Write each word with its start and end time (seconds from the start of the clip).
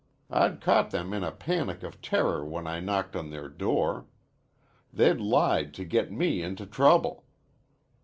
I'd 0.31 0.61
caught 0.61 0.89
them 0.89 1.13
in 1.13 1.23
a 1.23 1.31
panic 1.31 1.83
of 1.83 2.01
terror 2.01 2.43
when 2.43 2.65
I 2.65 2.79
knocked 2.79 3.15
on 3.15 3.29
their 3.29 3.47
door. 3.47 4.07
They'd 4.91 5.21
lied 5.21 5.75
to 5.75 5.85
get 5.85 6.11
me 6.11 6.41
into 6.41 6.65
trouble. 6.65 7.25